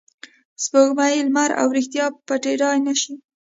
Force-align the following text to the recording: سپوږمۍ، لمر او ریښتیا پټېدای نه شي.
سپوږمۍ، 0.63 1.15
لمر 1.27 1.49
او 1.61 1.67
ریښتیا 1.77 2.05
پټېدای 2.27 2.77
نه 2.87 2.93
شي. 3.01 3.13